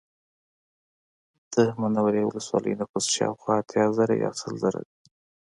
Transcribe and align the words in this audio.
د 1.53 1.55
منورې 1.81 2.21
ولسوالۍ 2.25 2.73
نفوس 2.81 3.05
شاوخوا 3.15 3.53
اتیا 3.59 3.85
زره 3.97 4.13
یا 4.23 4.31
سل 4.39 4.53
زره 4.63 4.81
دی 4.87 4.95